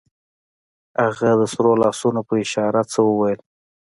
هغې 1.03 1.31
د 1.39 1.41
سرو 1.53 1.73
لاسونو 1.83 2.21
په 2.27 2.33
اشارو 2.43 2.81
څه 2.91 2.99
وويل. 3.09 3.39